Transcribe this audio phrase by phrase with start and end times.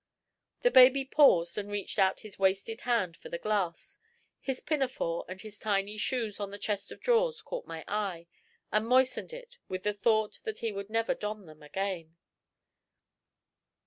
[0.63, 3.99] '"The baby paused, and reached out his wasted hand for the glass.
[4.39, 8.25] His pinafore and his tiny shoes on the chest of drawers caught my eye,
[8.71, 12.15] and moistened it with the thought he would never don them again.